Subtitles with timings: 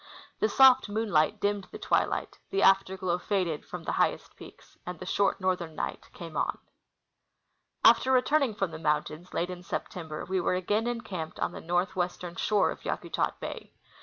[0.39, 4.97] The soft moonlight dimmed the twilight, the after glow faded from the highest j)eaks, and
[4.97, 6.57] the short northern night came on.
[7.85, 12.35] After returning from the mountains, late in September, we were again encamped on the northwestern
[12.35, 13.73] shore of Yakutat bay.